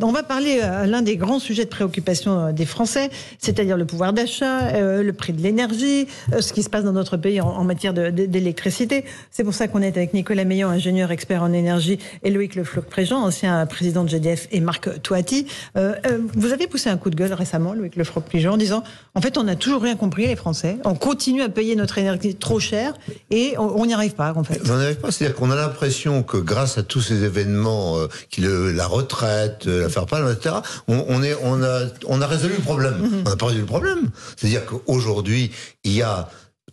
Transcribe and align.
On 0.00 0.12
va 0.12 0.22
parler 0.22 0.60
à 0.60 0.80
euh, 0.80 0.86
l'un 0.86 1.02
des 1.02 1.16
grands 1.16 1.38
sujets 1.38 1.64
de 1.64 1.70
préoccupation 1.70 2.38
euh, 2.38 2.52
des 2.52 2.66
Français, 2.66 3.10
c'est-à-dire 3.38 3.76
le 3.76 3.84
pouvoir 3.84 4.12
d'achat, 4.12 4.68
euh, 4.68 5.02
le 5.02 5.12
prix 5.12 5.32
de 5.32 5.42
l'énergie, 5.42 6.06
ce 6.38 6.52
qui 6.52 6.62
se 6.62 6.70
passe 6.70 6.84
dans 6.84 6.92
notre 6.92 7.16
pays 7.16 7.40
en, 7.40 7.64
matière 7.64 7.92
d'électricité. 7.92 9.04
C'est 9.30 9.44
pour 9.44 9.54
ça 9.54 9.68
qu'on 9.68 9.82
est 9.82 9.96
avec 9.96 10.14
Nicolas 10.14 10.44
Meillon, 10.44 10.68
ingénieur 10.68 11.10
expert 11.10 11.42
en 11.42 11.52
énergie, 11.52 11.98
et 12.22 12.30
Loïc 12.30 12.54
Lefloc-Préjean, 12.54 13.16
ancien 13.16 13.66
président 13.66 14.04
de 14.04 14.08
GDF, 14.08 14.48
et 14.52 14.60
Marc 14.60 15.02
Toati. 15.02 15.46
vous 15.74 16.52
avez 16.52 16.66
poussé 16.66 16.88
un 16.88 16.96
coup 16.96 17.10
de 17.10 17.16
gueule 17.16 17.32
récemment, 17.32 17.74
Loïc 17.74 17.96
Lefloc-Préjean, 17.96 18.52
en 18.52 18.56
disant 18.56 18.82
en 19.14 19.20
fait, 19.20 19.36
on 19.36 19.44
n'a 19.44 19.56
toujours 19.56 19.82
rien 19.82 19.96
compris, 19.96 20.26
les 20.26 20.36
Français. 20.36 20.78
On 20.84 20.94
continue 20.94 21.42
à 21.42 21.48
payer 21.48 21.76
notre 21.76 21.98
énergie 21.98 22.34
trop 22.34 22.60
cher 22.60 22.94
et 23.30 23.54
on 23.58 23.84
n'y 23.84 23.94
arrive 23.94 24.14
pas, 24.14 24.32
en 24.34 24.44
fait. 24.44 24.60
On 24.70 24.76
n'y 24.76 24.84
arrive 24.84 24.98
pas. 24.98 25.10
C'est-à-dire 25.10 25.36
qu'on 25.36 25.50
a 25.50 25.56
l'impression 25.56 26.22
que 26.22 26.38
grâce 26.38 26.78
à 26.78 26.82
tous 26.82 27.00
ces 27.00 27.24
événements, 27.24 27.96
qui 28.30 28.42
la 28.42 28.86
retraite, 28.86 29.66
faire 29.88 30.06
pas, 30.06 30.20
etc. 30.32 30.56
On, 30.86 31.22
est, 31.22 31.36
on 31.42 31.62
a, 31.62 31.86
on 32.06 32.20
a 32.20 32.26
résolu 32.26 32.54
le 32.56 32.62
problème. 32.62 32.98
Mhm. 32.98 33.22
On 33.26 33.30
n'a 33.30 33.36
pas 33.36 33.46
résolu 33.46 33.62
le 33.62 33.66
problème. 33.66 34.10
C'est-à-dire 34.36 34.64
qu'aujourd'hui, 34.66 35.50
il 35.84 35.92
y 35.92 36.02
a 36.02 36.28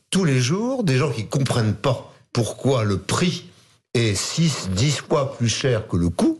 tous 0.09 0.25
les 0.25 0.39
jours 0.39 0.83
des 0.83 0.97
gens 0.97 1.11
qui 1.11 1.27
comprennent 1.27 1.75
pas 1.75 2.11
pourquoi 2.33 2.83
le 2.83 2.97
prix 2.97 3.45
est 3.93 4.15
6, 4.15 4.69
10 4.75 4.97
fois 5.07 5.37
plus 5.37 5.49
cher 5.49 5.87
que 5.87 5.97
le 5.97 6.09
coût. 6.09 6.39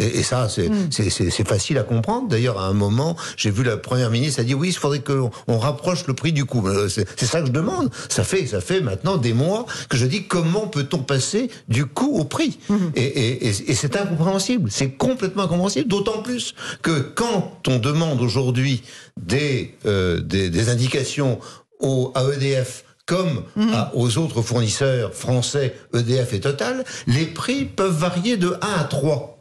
Et, 0.00 0.24
ça, 0.24 0.48
mm. 0.48 0.90
c'est 0.90 1.46
facile 1.46 1.78
à 1.78 1.84
comprendre. 1.84 2.26
D'ailleurs, 2.26 2.58
à 2.58 2.66
un 2.66 2.72
moment, 2.72 3.16
j'ai 3.36 3.50
vu 3.50 3.62
la 3.62 3.76
première 3.76 4.10
ministre 4.10 4.40
a 4.40 4.44
dit 4.44 4.54
oui, 4.54 4.68
il 4.68 4.76
faudrait 4.76 5.02
qu'on 5.02 5.30
on 5.46 5.58
rapproche 5.58 6.06
le 6.08 6.14
prix 6.14 6.32
du 6.32 6.44
coût. 6.44 6.66
Euh, 6.66 6.88
c'est 6.88 7.26
ça 7.26 7.40
que 7.40 7.46
je 7.46 7.52
demande. 7.52 7.90
Ça 8.08 8.24
fait, 8.24 8.44
ça 8.46 8.60
fait 8.60 8.80
maintenant 8.80 9.18
des 9.18 9.32
mois 9.32 9.66
que 9.88 9.96
je 9.96 10.06
dis 10.06 10.24
comment 10.24 10.66
peut-on 10.66 10.98
passer 10.98 11.48
du 11.68 11.86
coût 11.86 12.18
au 12.18 12.24
prix? 12.24 12.58
Mm-hmm. 12.68 12.96
Et, 12.96 13.46
et 13.46 13.74
c'est 13.74 13.96
incompréhensible. 13.96 14.68
C'est 14.72 14.90
complètement 14.90 15.44
incompréhensible. 15.44 15.88
D'autant 15.88 16.22
plus 16.22 16.56
que 16.82 16.98
quand 16.98 17.62
on 17.68 17.78
demande 17.78 18.20
aujourd'hui 18.20 18.82
des, 19.20 19.76
euh, 19.86 20.20
des, 20.20 20.50
des 20.50 20.68
indications 20.70 21.38
au, 21.78 22.10
à 22.16 22.24
EDF 22.34 22.84
comme 23.06 23.42
mm-hmm. 23.56 23.90
aux 23.94 24.18
autres 24.18 24.42
fournisseurs 24.42 25.14
français, 25.14 25.76
EDF 25.94 26.32
et 26.32 26.40
Total, 26.40 26.84
les 27.06 27.26
prix 27.26 27.64
peuvent 27.64 27.96
varier 27.96 28.36
de 28.36 28.56
1 28.60 28.80
à 28.80 28.84
3. 28.84 29.33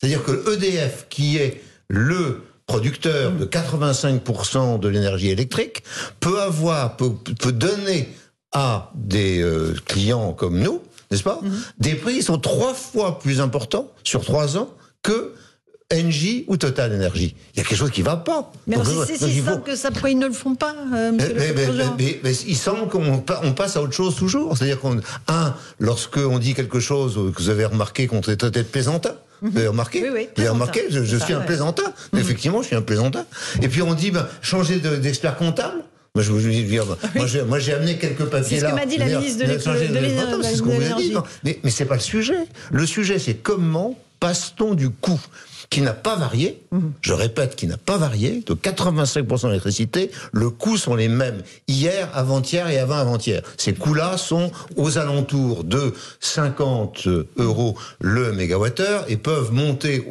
C'est-à-dire 0.00 0.24
que 0.24 0.54
EDF, 0.54 1.06
qui 1.08 1.36
est 1.36 1.62
le 1.88 2.42
producteur 2.66 3.32
de 3.32 3.44
85% 3.44 4.78
de 4.78 4.88
l'énergie 4.88 5.30
électrique, 5.30 5.82
peut 6.20 6.40
avoir, 6.40 6.96
peut, 6.96 7.12
donner 7.52 8.08
à 8.52 8.92
des 8.94 9.40
euh, 9.40 9.74
clients 9.86 10.32
comme 10.32 10.58
nous, 10.58 10.82
n'est-ce 11.10 11.22
pas, 11.22 11.40
mhm. 11.42 11.60
des 11.78 11.94
prix 11.94 12.16
qui 12.16 12.22
sont 12.22 12.38
trois 12.38 12.74
fois 12.74 13.18
plus 13.18 13.40
importants 13.40 13.90
sur 14.04 14.24
trois 14.24 14.56
ans 14.56 14.70
que 15.02 15.34
NJ 15.92 16.44
ou 16.48 16.58
Total 16.58 16.92
Energy. 16.92 17.34
Il 17.54 17.58
y 17.58 17.60
a 17.60 17.64
quelque 17.64 17.78
chose 17.78 17.90
qui 17.90 18.00
ne 18.00 18.06
va 18.06 18.16
pas. 18.16 18.52
Mais 18.66 18.76
c'est 19.06 19.16
si 19.16 19.40
simple 19.40 19.62
que 19.62 19.74
ça, 19.74 19.90
pourquoi 19.90 20.10
ils 20.10 20.18
ne 20.18 20.26
le 20.26 20.34
font 20.34 20.54
pas, 20.54 20.74
euh, 20.94 21.12
monsieur 21.12 21.34
mais, 21.34 21.52
mais, 21.98 22.20
mais, 22.22 22.32
il 22.46 22.56
semble 22.56 22.88
qu'on 22.88 23.24
on 23.42 23.52
passe 23.52 23.76
à 23.76 23.82
autre 23.82 23.94
chose 23.94 24.14
toujours. 24.14 24.56
C'est-à-dire 24.56 24.78
qu'on, 24.80 25.00
un, 25.28 25.54
lorsqu'on 25.78 26.38
dit 26.38 26.52
quelque 26.52 26.78
chose 26.78 27.14
que 27.34 27.42
vous 27.42 27.48
avez 27.48 27.64
remarqué 27.64 28.06
qu'on 28.06 28.20
était 28.20 28.36
peut-être 28.36 28.70
plaisantin, 28.70 29.14
vous 29.40 29.56
avez 29.56 29.68
remarqué? 29.68 30.02
Oui, 30.02 30.08
oui. 30.12 30.28
Vous 30.36 30.42
avez 30.42 30.50
remarqué? 30.50 30.82
Je, 30.90 31.16
suis 31.16 31.32
un 31.32 31.40
plaisantin. 31.40 31.94
Mhm. 32.12 32.20
Effectivement, 32.20 32.60
je 32.60 32.66
suis 32.66 32.76
un 32.76 32.82
plaisantin. 32.82 33.24
Et 33.62 33.68
puis 33.68 33.80
on 33.80 33.94
dit, 33.94 34.10
ben, 34.10 34.26
changer 34.42 34.80
d'expert 34.80 35.36
comptable 35.36 35.84
moi, 36.14 36.24
je 36.24 36.32
vous 36.32 37.46
moi, 37.46 37.58
j'ai 37.60 37.74
amené 37.74 37.96
quelques 37.96 38.24
papiers 38.24 38.58
là. 38.60 38.60
C'est 38.60 38.60
ce 38.60 38.64
que 38.64 38.74
m'a 38.74 38.86
dit 38.86 38.96
la 38.96 39.06
ministre 39.06 39.46
de. 39.46 39.58
C'est 40.42 40.56
ce 40.56 40.62
qu'on 40.62 40.70
vous 40.70 40.92
a 40.92 40.96
dit. 40.96 41.14
Mais, 41.44 41.60
mais 41.62 41.70
c'est 41.70 41.84
pas 41.84 41.94
le 41.94 42.00
sujet. 42.00 42.38
Le 42.72 42.86
sujet, 42.86 43.20
c'est 43.20 43.34
comment 43.34 43.96
passe-t-on 44.18 44.74
du 44.74 44.90
coup? 44.90 45.20
Qui 45.70 45.82
n'a 45.82 45.92
pas 45.92 46.16
varié, 46.16 46.62
mhm. 46.72 46.92
je 47.02 47.12
répète, 47.12 47.54
qui 47.54 47.66
n'a 47.66 47.76
pas 47.76 47.98
varié, 47.98 48.42
de 48.46 48.54
85% 48.54 49.48
d'électricité, 49.48 50.10
le 50.32 50.50
coût 50.50 50.76
sont 50.76 50.94
les 50.94 51.08
mêmes 51.08 51.42
hier, 51.66 52.08
avant-hier 52.14 52.68
et 52.68 52.78
avant-avant-hier. 52.78 53.42
Ces 53.56 53.74
coûts-là 53.74 54.16
sont 54.16 54.50
aux 54.76 54.98
alentours 54.98 55.64
de 55.64 55.94
50 56.20 57.08
euros 57.36 57.76
le 58.00 58.32
mégawattheure 58.32 59.04
et 59.08 59.16
peuvent 59.16 59.52
monter 59.52 60.06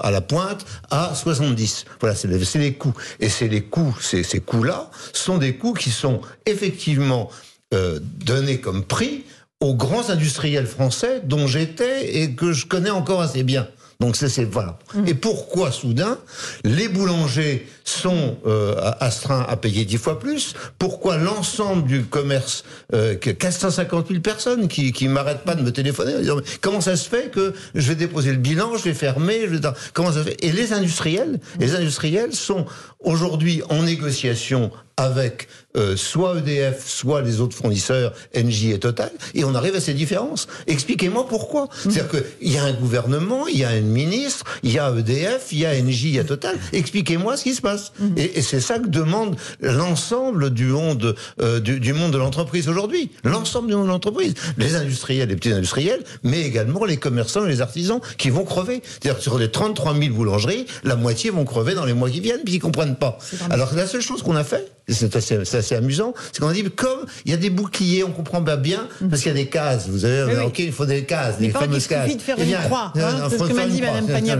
à 0.00 0.10
la 0.10 0.20
pointe 0.20 0.64
à 0.90 1.14
70. 1.14 1.84
Voilà, 2.00 2.14
c'est 2.14 2.28
les, 2.28 2.38
les, 2.38 2.74
coûts. 2.74 2.94
Et 3.20 3.28
c'est 3.28 3.48
les 3.48 3.62
coûts, 3.62 3.96
ces, 4.00 4.22
ces 4.22 4.40
coûts-là 4.40 4.90
sont 5.12 5.38
des 5.38 5.56
coûts 5.56 5.74
qui 5.74 5.90
sont 5.90 6.20
effectivement 6.46 7.30
euh, 7.74 8.00
donnés 8.02 8.60
comme 8.60 8.84
prix 8.84 9.24
aux 9.60 9.74
grands 9.74 10.10
industriels 10.10 10.66
français 10.66 11.22
dont 11.24 11.46
j'étais 11.46 12.22
et 12.22 12.34
que 12.34 12.52
je 12.52 12.66
connais 12.66 12.90
encore 12.90 13.20
assez 13.20 13.44
bien. 13.44 13.68
Donc 14.02 14.16
c'est 14.16 14.44
voilà. 14.44 14.78
Mmh. 14.94 15.06
Et 15.06 15.14
pourquoi 15.14 15.70
soudain 15.70 16.18
les 16.64 16.88
boulangers 16.88 17.68
sont 17.84 18.36
euh, 18.46 18.74
astreints 19.00 19.44
à 19.48 19.56
payer 19.56 19.84
dix 19.84 19.98
fois 19.98 20.18
plus 20.18 20.54
Pourquoi 20.78 21.16
l'ensemble 21.16 21.86
du 21.86 22.04
commerce, 22.04 22.64
euh, 22.94 23.14
450 23.16 24.08
000 24.08 24.20
personnes 24.20 24.68
qui 24.68 24.92
qui 24.92 25.08
m'arrêtent 25.08 25.44
pas 25.44 25.54
de 25.54 25.62
me 25.62 25.72
téléphoner, 25.72 26.14
comment 26.60 26.80
ça 26.80 26.96
se 26.96 27.08
fait 27.08 27.30
que 27.30 27.54
je 27.74 27.88
vais 27.88 27.94
déposer 27.94 28.30
le 28.30 28.38
bilan, 28.38 28.76
je 28.76 28.84
vais 28.84 28.94
fermer, 28.94 29.48
comment 29.92 30.12
ça 30.12 30.24
se 30.24 30.30
fait? 30.30 30.36
Et 30.44 30.52
les 30.52 30.72
industriels, 30.72 31.40
les 31.58 31.74
industriels 31.74 32.34
sont 32.34 32.66
aujourd'hui 33.00 33.62
en 33.68 33.82
négociation 33.82 34.70
avec 34.96 35.48
euh, 35.76 35.96
soit 35.96 36.38
EDF, 36.38 36.86
soit 36.86 37.22
les 37.22 37.40
autres 37.40 37.56
fournisseurs, 37.56 38.12
Engie 38.36 38.72
et 38.72 38.78
Total, 38.78 39.10
et 39.34 39.44
on 39.44 39.54
arrive 39.54 39.74
à 39.74 39.80
ces 39.80 39.94
différences. 39.94 40.46
Expliquez-moi 40.66 41.26
pourquoi. 41.28 41.68
C'est-à-dire 41.74 42.08
qu'il 42.08 42.52
y 42.52 42.58
a 42.58 42.64
un 42.64 42.72
gouvernement, 42.72 43.46
il 43.48 43.58
y 43.58 43.64
a 43.64 43.70
un 43.70 43.80
ministre, 43.80 44.44
il 44.62 44.72
y 44.72 44.78
a 44.78 44.90
EDF, 44.90 45.48
il 45.52 45.60
y 45.60 45.66
a 45.66 45.70
Engie, 45.70 46.08
il 46.08 46.14
y 46.16 46.18
a 46.18 46.24
Total. 46.24 46.56
Expliquez-moi 46.72 47.36
ce 47.36 47.44
qui 47.44 47.54
se 47.54 47.62
passe. 47.62 47.71
Et, 48.16 48.42
c'est 48.42 48.60
ça 48.60 48.78
que 48.78 48.88
demande 48.88 49.36
l'ensemble 49.60 50.50
du 50.50 50.66
monde, 50.66 51.14
euh, 51.40 51.60
du, 51.60 51.92
monde 51.92 52.12
de 52.12 52.18
l'entreprise 52.18 52.68
aujourd'hui. 52.68 53.10
L'ensemble 53.24 53.68
du 53.68 53.74
monde 53.74 53.86
de 53.86 53.90
l'entreprise. 53.90 54.34
Les 54.58 54.74
industriels, 54.74 55.28
les 55.28 55.36
petits 55.36 55.52
industriels, 55.52 56.02
mais 56.22 56.42
également 56.42 56.84
les 56.84 56.96
commerçants 56.96 57.44
et 57.46 57.48
les 57.48 57.60
artisans 57.60 58.00
qui 58.18 58.30
vont 58.30 58.44
crever. 58.44 58.82
C'est-à-dire 58.84 59.22
sur 59.22 59.38
les 59.38 59.50
33 59.50 59.94
000 59.94 60.14
boulangeries, 60.14 60.66
la 60.84 60.96
moitié 60.96 61.30
vont 61.30 61.44
crever 61.44 61.74
dans 61.74 61.84
les 61.84 61.94
mois 61.94 62.10
qui 62.10 62.20
viennent, 62.20 62.42
puis 62.44 62.54
ils 62.54 62.60
comprennent 62.60 62.96
pas. 62.96 63.18
Alors 63.50 63.74
la 63.74 63.86
seule 63.86 64.02
chose 64.02 64.22
qu'on 64.22 64.36
a 64.36 64.44
fait, 64.44 64.72
c'est 64.88 65.14
assez, 65.16 65.74
amusant, 65.74 66.12
c'est 66.32 66.40
qu'on 66.40 66.48
a 66.48 66.52
dit 66.52 66.64
comme 66.64 67.06
il 67.24 67.30
y 67.30 67.34
a 67.34 67.36
des 67.36 67.50
boucliers, 67.50 68.04
on 68.04 68.10
comprend 68.10 68.42
pas 68.42 68.56
bien 68.56 68.88
parce 69.08 69.22
qu'il 69.22 69.30
y 69.30 69.34
a 69.34 69.38
des 69.38 69.48
cases. 69.48 69.88
Vous 69.88 70.04
avez, 70.04 70.38
ok, 70.44 70.58
il 70.58 70.72
faut 70.72 70.86
des 70.86 71.04
cases, 71.04 71.38
des 71.38 71.50
fameuses 71.50 71.86
cases. 71.86 72.06
Il 72.06 72.12
suffit 72.12 72.16
de 72.16 72.22
faire 72.22 72.36
eh 72.38 72.50
une 72.50 72.56
croix. 72.68 72.92
Hein, 72.96 73.28
c'est 73.30 73.38
ce 73.38 73.44
que 73.44 73.52
m'a 73.52 73.66
dit 73.66 73.80
pannier 73.80 74.32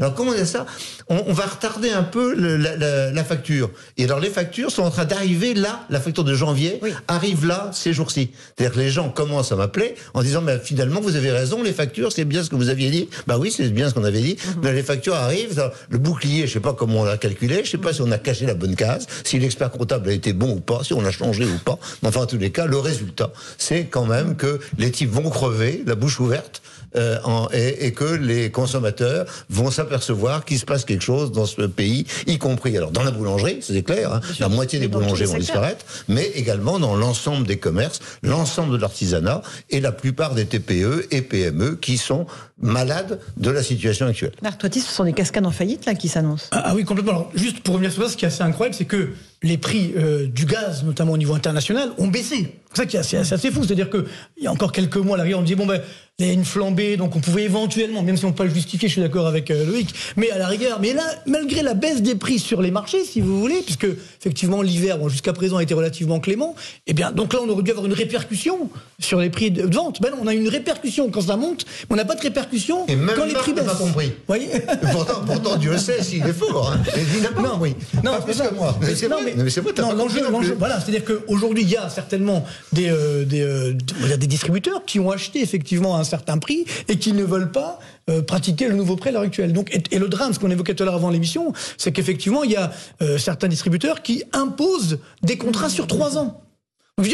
Alors 0.00 0.14
comment 0.14 0.32
on 0.32 0.34
dit 0.34 0.46
ça? 0.46 0.66
On, 1.08 1.32
va 1.32 1.46
retarder 1.46 1.90
un 1.90 2.02
peu 2.02 2.34
la, 2.34 3.24
facture. 3.24 3.70
Et 3.98 4.04
alors 4.04 4.20
les 4.20 4.30
factures 4.30 4.70
sont 4.70 4.82
en 4.82 4.90
train 4.90 5.04
d'arriver 5.04 5.54
là. 5.54 5.84
La 5.90 6.00
facture 6.00 6.24
de 6.24 6.34
janvier 6.34 6.80
arrive 7.08 7.46
là 7.46 7.70
ces 7.72 7.92
jours-ci. 7.92 8.30
C'est-à-dire 8.56 8.74
que 8.74 8.80
les 8.80 8.90
gens 8.90 9.10
commencent 9.10 9.52
à 9.52 9.56
m'appeler 9.56 9.94
en 10.14 10.22
disant 10.22 10.40
mais 10.40 10.58
finalement 10.58 11.00
vous 11.00 11.16
avez 11.16 11.30
raison, 11.30 11.62
les 11.62 11.72
factures 11.72 12.12
c'est 12.12 12.24
bien 12.24 12.42
ce 12.42 12.50
que 12.50 12.56
vous 12.56 12.68
aviez 12.68 12.90
dit. 12.90 13.08
Bah 13.26 13.36
oui, 13.38 13.52
c'est 13.54 13.68
bien 13.68 13.88
ce 13.88 13.94
qu'on 13.94 14.04
avait 14.04 14.20
dit. 14.20 14.36
Mhm. 14.36 14.60
Mais 14.62 14.72
les 14.72 14.82
factures 14.82 15.14
arrivent. 15.14 15.70
Le 15.90 15.98
bouclier, 15.98 16.46
je 16.46 16.54
sais 16.54 16.60
pas 16.60 16.72
comment 16.72 17.00
on 17.00 17.04
l'a 17.04 17.18
calculé, 17.18 17.62
je 17.64 17.70
sais 17.70 17.78
pas 17.78 17.92
si 17.92 18.02
on 18.02 18.10
a 18.10 18.18
caché 18.18 18.46
la 18.46 18.54
bonne 18.54 18.76
case, 18.76 19.06
si 19.24 19.38
l'expert 19.38 19.70
a 19.96 20.12
été 20.12 20.32
bon 20.32 20.52
ou 20.56 20.60
pas, 20.60 20.84
si 20.84 20.94
on 20.94 21.04
a 21.04 21.10
changé 21.10 21.44
ou 21.44 21.58
pas. 21.64 21.78
Mais 22.02 22.08
enfin, 22.08 22.20
en 22.20 22.26
tous 22.26 22.38
les 22.38 22.50
cas, 22.50 22.66
le 22.66 22.78
résultat, 22.78 23.32
c'est 23.58 23.86
quand 23.86 24.06
même 24.06 24.36
que 24.36 24.60
les 24.78 24.90
types 24.90 25.10
vont 25.10 25.30
crever, 25.30 25.82
la 25.86 25.94
bouche 25.94 26.20
ouverte, 26.20 26.62
euh, 26.96 27.18
en, 27.22 27.48
et, 27.52 27.86
et, 27.86 27.92
que 27.92 28.04
les 28.04 28.50
consommateurs 28.50 29.24
vont 29.48 29.70
s'apercevoir 29.70 30.44
qu'il 30.44 30.58
se 30.58 30.64
passe 30.64 30.84
quelque 30.84 31.04
chose 31.04 31.30
dans 31.30 31.46
ce 31.46 31.62
pays, 31.62 32.04
y 32.26 32.36
compris 32.36 32.76
alors 32.76 32.90
dans 32.90 33.04
la 33.04 33.12
boulangerie, 33.12 33.58
c'est 33.60 33.84
clair, 33.84 34.12
hein, 34.12 34.20
la 34.40 34.48
moitié 34.48 34.80
des 34.80 34.88
boulangers 34.88 35.26
vont 35.26 35.38
disparaître, 35.38 35.84
mais 36.08 36.26
également 36.34 36.80
dans 36.80 36.96
l'ensemble 36.96 37.46
des 37.46 37.58
commerces, 37.58 38.00
l'ensemble 38.24 38.72
de 38.72 38.78
l'artisanat 38.78 39.42
et 39.70 39.80
la 39.80 39.92
plupart 39.92 40.34
des 40.34 40.46
TPE 40.46 41.06
et 41.12 41.22
PME 41.22 41.76
qui 41.76 41.96
sont 41.96 42.26
malades 42.60 43.20
de 43.36 43.50
la 43.50 43.62
situation 43.62 44.06
actuelle. 44.06 44.32
Marc 44.42 44.62
ce 44.72 44.80
sont 44.80 45.04
des 45.04 45.12
cascades 45.12 45.46
en 45.46 45.50
faillite 45.50 45.86
là 45.86 45.94
qui 45.94 46.08
s'annoncent. 46.08 46.46
Ah, 46.52 46.62
ah, 46.66 46.74
oui, 46.74 46.84
complètement. 46.84 47.12
Alors, 47.12 47.30
juste 47.34 47.60
pour 47.60 47.74
revenir 47.74 47.92
sur 47.92 48.02
ça, 48.02 48.10
ce 48.10 48.16
qui 48.16 48.24
est 48.24 48.28
assez 48.28 48.42
incroyable, 48.42 48.74
c'est 48.74 48.84
que 48.84 49.10
les 49.42 49.56
prix 49.56 49.92
euh, 49.96 50.26
du 50.26 50.44
gaz, 50.44 50.84
notamment 50.84 51.12
au 51.12 51.18
niveau 51.18 51.34
international, 51.34 51.90
ont 51.98 52.08
baissé. 52.08 52.54
C'est 52.72 52.82
ça 52.82 52.86
qui 52.86 52.96
est 52.96 53.32
assez, 53.32 53.50
fou. 53.50 53.64
C'est-à-dire 53.64 53.88
qu'il 53.90 54.04
y 54.40 54.46
a 54.46 54.52
encore 54.52 54.70
quelques 54.70 54.96
mois, 54.96 55.16
à 55.16 55.18
l'arrivée, 55.18 55.34
on 55.34 55.42
disait, 55.42 55.56
bon, 55.56 55.66
ben, 55.66 55.80
il 56.18 56.26
y 56.26 56.30
a 56.30 56.32
une 56.32 56.44
flambée, 56.44 56.98
donc 56.98 57.16
on 57.16 57.20
pouvait 57.20 57.44
éventuellement, 57.44 58.02
même 58.02 58.16
si 58.18 58.26
on 58.26 58.28
ne 58.28 58.32
peut 58.32 58.38
pas 58.38 58.44
le 58.44 58.54
justifier, 58.54 58.88
je 58.88 58.92
suis 58.92 59.02
d'accord 59.02 59.26
avec 59.26 59.50
euh, 59.50 59.64
Loïc, 59.64 59.94
mais 60.16 60.30
à 60.30 60.36
la 60.36 60.46
rigueur, 60.46 60.78
mais 60.78 60.92
là, 60.92 61.02
malgré 61.26 61.62
la 61.62 61.72
baisse 61.72 62.02
des 62.02 62.14
prix 62.14 62.38
sur 62.38 62.60
les 62.60 62.70
marchés, 62.70 63.04
si 63.04 63.22
vous 63.22 63.40
voulez, 63.40 63.62
puisque 63.62 63.86
effectivement 64.20 64.60
l'hiver, 64.60 64.98
bon, 64.98 65.08
jusqu'à 65.08 65.32
présent, 65.32 65.56
a 65.56 65.62
été 65.62 65.72
relativement 65.72 66.20
clément, 66.20 66.54
eh 66.86 66.92
bien, 66.92 67.10
donc 67.10 67.32
là, 67.32 67.40
on 67.42 67.48
aurait 67.48 67.62
dû 67.62 67.70
avoir 67.70 67.86
une 67.86 67.94
répercussion 67.94 68.68
sur 68.98 69.18
les 69.18 69.30
prix 69.30 69.50
de 69.50 69.62
vente. 69.62 70.02
Ben 70.02 70.10
non, 70.10 70.18
on 70.22 70.26
a 70.26 70.34
une 70.34 70.48
répercussion 70.48 71.10
quand 71.10 71.22
ça 71.22 71.36
monte, 71.36 71.64
mais 71.88 71.94
on 71.94 71.96
n'a 71.96 72.04
pas 72.04 72.14
de 72.14 72.20
répercussion 72.20 72.49
Et 72.88 72.96
même 72.96 73.14
quand 73.16 73.24
les 73.24 73.34
prix 73.34 73.52
baissent. 73.52 73.64
pas 73.64 73.74
compris. 73.74 74.12
Voyez 74.26 74.48
pourtant, 74.92 75.22
pourtant, 75.26 75.56
Dieu 75.56 75.76
sait 75.78 76.02
s'il 76.02 76.26
est 76.26 76.32
fort. 76.32 76.72
Hein. 76.72 76.82
Il 76.96 77.42
non, 77.42 77.58
oui. 77.60 77.74
Non, 78.02 78.12
pas 78.12 78.20
plus 78.20 78.38
que 78.38 78.54
moi. 78.54 78.76
Mais 78.80 78.94
c'est 78.94 79.06
vrai. 79.06 79.34
Mais, 79.36 79.50
c'est 79.50 79.62
l'enjeu, 79.80 80.56
voilà, 80.58 80.80
c'est-à-dire 80.80 81.04
qu'aujourd'hui, 81.04 81.62
il 81.62 81.70
y 81.70 81.76
a 81.76 81.88
certainement 81.88 82.44
des, 82.72 82.88
euh, 82.88 83.24
des, 83.24 83.42
euh, 83.42 83.72
des 84.16 84.26
distributeurs 84.26 84.84
qui 84.84 85.00
ont 85.00 85.10
acheté 85.10 85.42
effectivement 85.42 85.96
à 85.96 86.00
un 86.00 86.04
certain 86.04 86.38
prix 86.38 86.64
et 86.88 86.96
qui 86.96 87.12
ne 87.12 87.24
veulent 87.24 87.52
pas 87.52 87.78
euh, 88.08 88.22
pratiquer 88.22 88.68
le 88.68 88.74
nouveau 88.74 88.96
prix 88.96 89.10
à 89.10 89.12
l'heure 89.12 89.22
actuelle. 89.22 89.52
Donc, 89.52 89.74
et, 89.90 89.98
le 89.98 90.08
drame, 90.08 90.32
ce 90.32 90.38
qu'on 90.38 90.50
évoquait 90.50 90.74
tout 90.74 90.82
à 90.82 90.86
l'heure 90.86 90.94
avant 90.94 91.10
l'émission, 91.10 91.52
c'est 91.76 91.92
qu'effectivement, 91.92 92.42
il 92.44 92.52
y 92.52 92.56
a 92.56 92.70
certains 93.18 93.48
distributeurs 93.48 94.02
qui 94.02 94.24
imposent 94.32 94.98
des 95.22 95.36
contrats 95.36 95.68
sur 95.68 95.86
trois 95.86 96.18
ans 96.18 96.40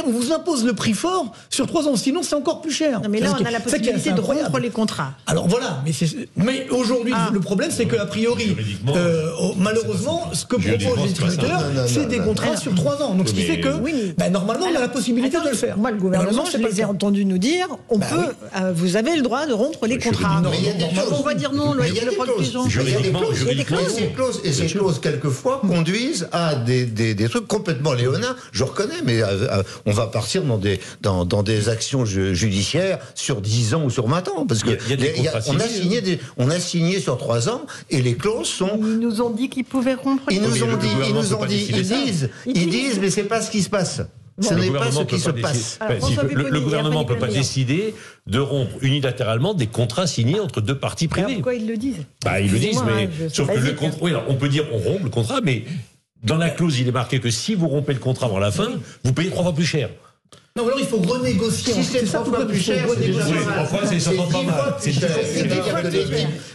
on 0.06 0.10
vous 0.10 0.32
impose 0.32 0.64
le 0.64 0.72
prix 0.72 0.92
fort 0.92 1.32
sur 1.50 1.66
trois 1.66 1.88
ans, 1.88 1.96
sinon 1.96 2.22
c'est 2.22 2.34
encore 2.34 2.60
plus 2.60 2.72
cher. 2.72 3.00
mais 3.08 3.20
là, 3.20 3.34
on 3.38 3.44
a 3.44 3.50
la 3.50 3.60
possibilité 3.60 4.12
de 4.12 4.20
rompre 4.20 4.58
les 4.58 4.70
contrats. 4.70 5.12
Alors 5.26 5.48
voilà, 5.48 5.82
mais, 5.84 5.92
mais 6.36 6.68
aujourd'hui, 6.70 7.12
ah. 7.16 7.30
le 7.32 7.40
problème, 7.40 7.70
c'est 7.70 7.86
qu'a 7.86 8.06
priori, 8.06 8.56
euh, 8.88 9.30
oh, 9.40 9.54
malheureusement, 9.58 10.30
ce 10.32 10.44
que 10.44 10.56
proposent 10.56 10.96
les 10.96 11.08
distributeurs, 11.08 11.62
c'est 11.86 12.08
des 12.08 12.18
contrats 12.18 12.56
sur 12.56 12.74
trois 12.74 13.02
ans. 13.02 13.14
Donc 13.14 13.28
ce 13.28 13.34
qui 13.34 13.42
fait 13.42 13.60
que, 13.60 13.68
ben, 14.16 14.32
normalement, 14.32 14.66
on 14.72 14.76
a 14.76 14.80
la 14.80 14.88
possibilité 14.88 15.38
de 15.38 15.48
le 15.50 15.54
faire. 15.54 15.76
Moi, 15.76 15.90
le 15.90 15.98
gouvernement, 15.98 16.44
je 16.50 16.58
les 16.58 16.80
ai 16.80 16.84
entendus 16.84 17.24
nous 17.24 17.38
dire, 17.38 17.68
on 17.88 17.98
bah 17.98 18.06
peut, 18.10 18.34
euh, 18.56 18.72
vous 18.74 18.96
avez 18.96 19.16
le 19.16 19.22
droit 19.22 19.46
de 19.46 19.52
rompre 19.52 19.86
les 19.86 19.98
contrats. 19.98 20.42
On 21.12 21.22
va 21.22 21.34
dire 21.34 21.52
non, 21.52 21.74
il 21.86 21.94
y 21.94 22.00
a 22.00 23.54
des 23.54 23.64
clauses. 23.64 24.40
Et 24.44 24.52
ces 24.52 24.66
clauses, 24.66 25.00
quelquefois, 25.00 25.60
conduisent 25.66 26.28
à 26.32 26.54
des 26.54 27.28
trucs 27.28 27.48
complètement 27.48 27.92
léonins. 27.92 28.36
Je 28.52 28.64
reconnais, 28.64 29.02
mais 29.04 29.22
euh, 29.22 29.62
on 29.84 29.92
va 29.92 30.06
partir 30.06 30.42
dans 30.42 30.58
des, 30.58 30.80
dans, 31.02 31.24
dans 31.24 31.42
des 31.42 31.68
actions 31.68 32.04
judiciaires 32.04 32.98
sur 33.14 33.40
10 33.40 33.74
ans 33.74 33.84
ou 33.84 33.90
sur 33.90 34.06
20 34.06 34.28
ans. 34.28 34.46
Parce 34.46 34.62
que 34.62 34.70
on, 35.50 35.60
a 35.60 35.68
signé 35.68 36.00
des, 36.00 36.18
on 36.36 36.50
a 36.50 36.58
signé 36.58 37.00
sur 37.00 37.18
3 37.18 37.48
ans 37.48 37.62
et 37.90 38.00
les 38.00 38.14
clauses 38.14 38.48
sont. 38.48 38.78
Ils 38.82 38.98
nous 38.98 39.20
ont 39.20 39.30
dit 39.30 39.48
qu'ils 39.48 39.64
pouvaient 39.64 39.94
rompre 39.94 40.24
Ils 40.30 40.42
nous 40.42 40.62
ont 40.62 40.76
dit, 40.76 40.88
ils 41.08 41.14
nous 41.14 41.34
ont 41.34 41.44
dit, 41.44 41.66
ils 41.68 41.82
disent, 41.82 42.30
ils 42.46 42.68
disent, 42.68 42.98
mais 43.00 43.10
c'est 43.10 43.24
pas 43.24 43.40
ce 43.40 43.50
qui 43.50 43.62
se 43.62 43.70
passe. 43.70 44.02
Ce 44.40 44.52
n'est 44.54 44.70
pas 44.70 44.90
ce 44.92 45.02
qui 45.02 45.18
se 45.18 45.30
passe. 45.30 45.78
le, 46.30 46.60
gouvernement 46.60 47.02
ne 47.02 47.08
peut 47.08 47.16
pas 47.16 47.28
décider 47.28 47.94
de 48.26 48.38
rompre 48.38 48.76
unilatéralement 48.82 49.54
des 49.54 49.66
contrats 49.66 50.06
signés 50.06 50.40
entre 50.40 50.60
deux 50.60 50.78
parties 50.78 51.08
privées. 51.08 51.34
pourquoi 51.34 51.54
ils 51.54 51.66
le 51.66 51.76
disent? 51.76 52.04
Bah, 52.24 52.40
Ils 52.40 52.52
le 52.52 52.58
disent, 52.58 52.82
mais 52.84 53.08
sauf 53.28 53.48
que 53.52 53.58
le 53.58 53.72
contrat, 53.72 53.98
oui, 54.02 54.12
on 54.28 54.34
peut 54.34 54.48
dire 54.48 54.64
on 54.72 54.78
rompt 54.78 55.02
le 55.02 55.10
contrat, 55.10 55.40
mais 55.42 55.64
dans 56.26 56.36
la 56.36 56.50
clause, 56.50 56.78
il 56.80 56.88
est 56.88 56.92
marqué 56.92 57.20
que 57.20 57.30
si 57.30 57.54
vous 57.54 57.68
rompez 57.68 57.94
le 57.94 58.00
contrat 58.00 58.26
avant 58.26 58.40
la 58.40 58.50
fin, 58.50 58.68
vous 59.04 59.12
payez 59.12 59.30
trois 59.30 59.44
fois 59.44 59.54
plus 59.54 59.64
cher. 59.64 59.88
Non, 60.56 60.66
alors 60.66 60.80
il 60.80 60.86
faut 60.86 60.96
renégocier. 60.96 61.74
Si 61.74 61.84
c'est 61.84 62.04
trois 62.04 62.24
fois 62.24 62.46
plus 62.46 62.58
cher, 62.58 62.86
c'est 62.88 63.00
déjà 63.00 63.20
c'est 64.00 64.16
pas 64.16 64.42
mal. 64.42 64.74
C'est 64.78 64.92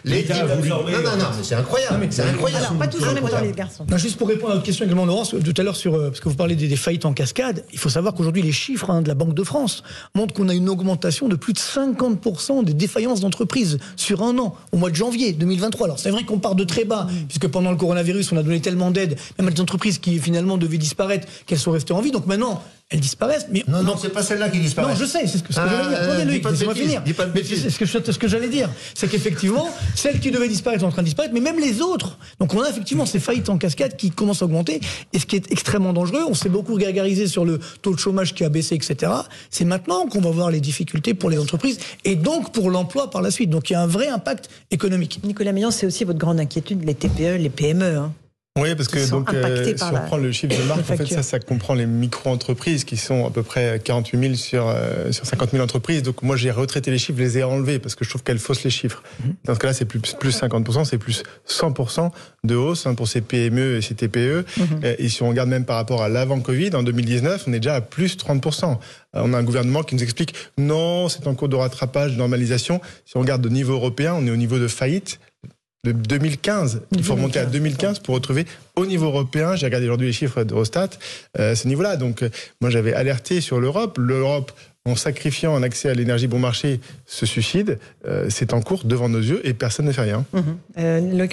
L'État 0.04 0.44
Non, 0.44 0.84
non, 0.84 1.18
non, 1.20 1.26
c'est 1.44 1.54
incroyable. 1.54 2.08
C'est 2.10 2.24
incroyable. 2.24 2.66
Alors, 2.66 2.78
pas 2.80 2.88
tous 2.88 3.04
en 3.04 3.14
même 3.14 3.30
temps, 3.30 3.42
les 3.42 3.52
garçons. 3.52 3.86
Juste 3.98 4.18
pour 4.18 4.28
répondre 4.28 4.54
à 4.54 4.56
votre 4.56 4.66
question 4.66 4.86
également, 4.86 5.06
Laurence, 5.06 5.36
tout 5.44 5.54
à 5.56 5.64
l'heure, 5.64 5.76
sur, 5.76 5.94
euh, 5.94 6.08
parce 6.10 6.20
que 6.20 6.30
vous 6.30 6.36
parlez 6.36 6.56
des, 6.56 6.76
faillites 6.76 7.06
en 7.06 7.14
cascade, 7.14 7.64
il 7.72 7.78
faut 7.78 7.90
savoir 7.90 8.16
qu'aujourd'hui, 8.16 8.42
les 8.42 8.52
chiffres 8.52 8.90
hein, 8.90 9.04
de 9.04 9.08
la 9.08 9.14
Banque 9.14 9.36
de 9.36 9.44
France 9.44 9.84
montrent 10.16 10.34
qu'on 10.34 10.50
a 10.50 10.56
une 10.56 10.70
augmentation 10.70 11.28
de 11.28 11.36
plus 11.36 11.54
de 11.54 11.60
50% 11.60 12.64
des 12.64 12.74
défaillances 12.74 13.20
d'entreprises 13.20 13.78
sur 13.98 14.24
un 14.24 14.38
an, 14.40 14.56
au 14.72 14.78
mois 14.78 14.90
de 14.90 14.96
janvier 14.96 15.34
2023. 15.34 15.86
Alors, 15.86 16.00
c'est 16.00 16.10
vrai 16.10 16.24
qu'on 16.24 16.40
part 16.40 16.56
de 16.56 16.64
très 16.64 16.86
bas, 16.86 17.08
puisque 17.28 17.48
pendant 17.48 17.70
le 17.70 17.78
coronavirus, 17.78 18.32
on 18.32 18.38
a 18.38 18.44
donné 18.44 18.62
tellement 18.62 18.90
d'aide, 18.90 19.20
même 19.38 19.48
à 19.48 19.52
des 19.52 19.62
entreprises 19.62 20.00
qui 20.00 20.18
finalement 20.18 20.58
devaient 20.58 20.80
disparaître, 20.80 21.28
qu'elles 21.46 21.60
sont 21.60 21.72
restées 21.72 21.94
en 21.94 22.02
vie. 22.02 22.12
Donc 22.12 22.26
maintenant, 22.26 22.64
elles 22.92 23.00
disparaissent. 23.00 23.48
Mais 23.50 23.64
non, 23.68 23.84
non, 23.84 23.96
c'est 23.98 24.10
pas 24.10 24.22
celle-là 24.22 24.50
qui 24.50 24.60
disparaît. 24.60 24.90
Non, 24.90 25.00
je 25.00 25.06
sais, 25.06 25.26
c'est 25.26 25.38
ce 25.38 25.44
que, 25.44 25.54
j'allais 25.54 25.70
dire. 25.70 25.98
Attendez, 25.98 26.26
Loïc, 26.26 26.50
laissez-moi 26.50 26.76
finir. 26.76 27.02
ce 27.06 27.78
que, 27.80 27.86
ce 28.12 28.20
que 28.20 28.28
j'allais 28.28 28.50
dire, 28.50 28.70
c'est 28.94 29.10
qu'effectivement, 29.10 29.70
celles 29.96 30.20
qui 30.20 30.30
devaient 30.30 30.50
disparaître 30.50 30.82
sont 30.82 30.88
en 30.88 30.92
train 30.92 31.02
de 31.02 31.08
disparaître, 31.08 31.34
mais 31.34 31.40
même 31.40 31.60
les 31.60 31.82
autres. 31.82 32.18
Donc 32.40 32.54
on 32.54 32.62
a 32.62 32.70
effectivement 32.70 33.06
ces 33.06 33.20
faillites 33.20 33.48
en 33.48 33.58
cascade 33.58 33.96
qui 33.96 34.12
commencent 34.12 34.42
à 34.42 34.46
augmenter, 34.46 34.82
et 35.14 35.20
ce 35.20 35.26
qui 35.26 35.38
est 35.38 35.50
extrêmement 35.52 35.94
dangereux. 35.94 36.26
On 36.28 36.34
s'est 36.34 36.50
beaucoup 36.50 36.78
gargarisé 36.78 37.28
sur 37.28 37.46
le 37.46 37.60
taux 37.82 37.94
de 37.94 38.00
chômage 38.00 38.36
qui 38.36 38.44
a 38.44 38.50
baissé, 38.50 38.76
etc. 38.76 39.12
C'est 39.50 39.66
maintenant 39.66 40.08
qu'on 40.08 40.22
va 40.22 40.32
voir 40.32 40.52
les 40.52 40.60
difficultés 40.60 41.14
pour 41.14 41.30
les 41.30 41.40
entreprises 41.40 41.80
et 42.04 42.16
donc 42.16 42.52
pour 42.52 42.70
l'emploi 42.70 43.10
par 43.10 43.22
la 43.22 43.32
suite. 43.32 43.50
Donc 43.50 43.70
il 43.70 43.74
y 43.74 43.76
a 43.78 43.82
un 43.82 43.88
vrai 43.88 44.10
impact 44.10 44.50
économique. 44.70 45.22
Nicolas 45.24 45.54
Meillan, 45.54 45.72
c'est 45.72 45.86
aussi 45.86 46.04
votre 46.04 46.20
grande 46.20 46.42
inquiétude, 46.42 46.84
les 46.84 46.96
TPE, 46.96 47.38
les 47.38 47.50
PME. 47.50 47.98
Hein. 47.98 48.12
Oui, 48.60 48.76
parce 48.76 48.90
que 48.90 49.10
donc, 49.10 49.34
euh, 49.34 49.64
si 49.78 49.82
on 49.82 50.08
prend 50.08 50.18
le 50.18 50.30
chiffre 50.34 50.62
de 50.62 50.64
marque, 50.68 50.82
en 50.82 50.98
fait, 50.98 51.06
ça, 51.06 51.24
ça 51.24 51.40
comprend 51.40 51.74
les 51.74 51.86
micro-entreprises 51.86 52.84
qui 52.84 52.98
sont 52.98 53.26
à 53.26 53.30
peu 53.30 53.44
près 53.44 53.80
48 53.82 54.20
000 54.20 54.34
sur, 54.34 54.68
euh, 54.68 55.14
sur 55.14 55.26
50 55.26 55.52
000 55.52 55.64
entreprises. 55.64 56.04
Donc 56.04 56.22
moi, 56.22 56.36
j'ai 56.36 56.52
retraité 56.52 56.92
les 56.92 56.98
chiffres, 56.98 57.18
je 57.18 57.24
les 57.24 57.38
ai 57.38 57.44
enlevés 57.44 57.80
parce 57.80 57.96
que 57.96 58.04
je 58.04 58.10
trouve 58.10 58.24
qu'elles 58.24 58.40
faussent 58.40 58.66
les 58.66 58.70
chiffres. 58.70 59.04
Mhm. 59.24 59.36
Dans 59.46 59.56
ce 59.56 59.60
cas-là, 59.60 59.74
c'est 59.74 59.86
plus, 59.86 60.02
plus 60.02 60.38
50%, 60.38 60.84
c'est 60.84 60.98
plus 60.98 61.24
100% 61.48 62.12
de 62.44 62.56
hausse 62.56 62.88
hein, 62.88 62.94
pour 62.94 63.08
ces 63.08 63.22
PME 63.22 63.78
et 63.78 63.82
ces 63.82 63.96
TPE. 63.96 64.44
Mhm. 64.58 64.82
Et 65.00 65.08
si 65.08 65.24
on 65.24 65.30
regarde 65.30 65.48
même 65.48 65.64
par 65.64 65.78
rapport 65.78 66.04
à 66.04 66.10
l'avant-Covid, 66.10 66.76
en 66.76 66.84
2019, 66.84 67.46
on 67.48 67.54
est 67.54 67.60
déjà 67.62 67.76
à 67.76 67.82
plus 67.82 68.18
30%. 68.18 68.80
On 69.14 69.34
a 69.34 69.38
un 69.38 69.44
gouvernement 69.44 69.84
qui 69.84 69.96
nous 69.96 70.04
explique 70.04 70.36
non, 70.58 71.08
c'est 71.08 71.26
en 71.26 71.36
cours 71.36 71.48
de 71.48 71.56
rattrapage, 71.56 72.12
de 72.12 72.18
normalisation. 72.18 72.82
Si 73.06 73.16
on 73.16 73.22
regarde 73.22 73.46
au 73.46 73.50
niveau 73.50 73.74
européen, 73.74 74.14
on 74.14 74.28
est 74.28 74.32
au 74.32 74.36
niveau 74.36 74.60
de 74.60 74.68
faillite 74.68 75.22
de 75.84 75.92
2015. 75.94 76.82
Il 76.92 77.04
faut 77.04 77.16
remonter 77.16 77.40
à 77.40 77.46
2015 77.46 78.00
pour 78.00 78.14
retrouver 78.14 78.46
au 78.76 78.86
niveau 78.86 79.08
européen, 79.08 79.56
j'ai 79.56 79.66
regardé 79.66 79.88
aujourd'hui 79.88 80.08
les 80.08 80.14
chiffres 80.14 80.44
d'Eurostat, 80.44 80.90
euh, 81.40 81.56
ce 81.56 81.68
niveau-là. 81.68 81.98
Donc, 81.98 82.22
euh, 82.22 82.30
moi, 82.62 82.70
j'avais 82.70 82.94
alerté 82.94 83.42
sur 83.42 83.60
l'Europe. 83.60 83.98
L'Europe, 83.98 84.52
en 84.86 84.96
sacrifiant 84.96 85.56
un 85.56 85.62
accès 85.62 85.90
à 85.90 85.94
l'énergie 85.94 86.26
bon 86.26 86.40
marché, 86.40 86.80
se 87.06 87.28
suicide. 87.28 87.78
Euh, 88.08 88.28
c'est 88.30 88.54
en 88.54 88.62
cours 88.62 88.84
devant 88.84 89.10
nos 89.10 89.20
yeux 89.20 89.40
et 89.48 89.54
personne 89.54 89.86
ne 89.86 89.92
fait 89.92 90.02
rien. 90.02 90.26
Mmh. 90.34 90.40
Euh, 90.80 91.28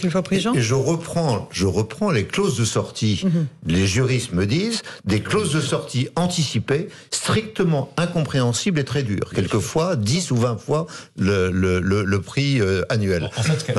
et 0.55 0.61
je 0.61 0.75
reprends, 0.75 1.49
je 1.50 1.67
reprends 1.67 2.11
les 2.11 2.25
clauses 2.25 2.59
de 2.59 2.65
sortie. 2.65 3.23
Mhm. 3.25 3.47
Les 3.67 3.87
juristes 3.87 4.33
me 4.33 4.45
disent 4.45 4.83
des 5.05 5.21
clauses 5.21 5.53
de 5.53 5.61
sortie 5.61 6.09
anticipées, 6.15 6.89
strictement 7.11 7.91
incompréhensibles 7.97 8.79
et 8.79 8.85
très 8.85 9.03
dures. 9.03 9.33
Quelquefois 9.35 9.97
10 9.97 10.31
ou 10.31 10.37
20 10.37 10.59
fois 10.59 10.87
le, 11.17 11.50
le, 11.50 11.81
le, 11.81 12.21
prix 12.21 12.61
annuel. 12.91 13.31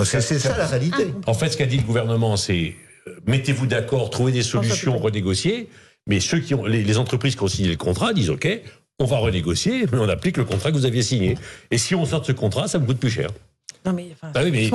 c'est 0.04 0.22
ça 0.22 0.58
la 0.58 0.66
réalité. 0.66 1.14
En 1.28 1.34
fait, 1.34 1.50
ce 1.50 1.58
qu'a 1.58 1.66
dit 1.66 1.78
le 1.78 1.84
gouvernement, 1.84 2.38
c'est 2.38 2.76
mettez-vous 3.28 3.68
d'accord, 3.68 4.10
trouvez 4.10 4.32
des 4.32 4.44
solutions, 4.44 4.98
renégociez. 4.98 5.70
Mais 6.08 6.20
ceux 6.20 6.40
qui 6.40 6.56
ont, 6.56 6.66
les, 6.66 6.98
entreprises 6.98 7.36
qui 7.36 7.44
ont 7.44 7.48
signé 7.48 7.70
le 7.70 7.76
contrat 7.76 8.14
disent 8.14 8.32
OK, 8.32 8.48
on 9.00 9.06
va 9.06 9.18
renégocier, 9.18 9.86
mais 9.92 9.98
on 9.98 10.10
applique 10.10 10.38
le 10.38 10.46
contrat 10.46 10.72
que 10.72 10.76
vous 10.76 10.86
aviez 10.86 11.02
signé. 11.02 11.38
Et 11.72 11.78
si 11.78 11.96
on 11.96 12.06
sort 12.06 12.22
de 12.22 12.26
ce 12.26 12.32
contrat, 12.34 12.68
ça 12.68 12.80
me 12.80 12.86
coûte 12.86 13.00
plus 13.00 13.10
cher. 13.10 13.30
Non 13.86 13.94
mais, 13.94 14.10
enfin, 14.12 14.32
bah 14.34 14.42
oui, 14.44 14.52
mais, 14.52 14.66